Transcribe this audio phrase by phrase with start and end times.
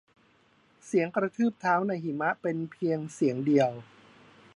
[0.85, 3.71] เสียงกระทืบเท้าในหิมะเป็นเป็นเพียงเสียงเดียว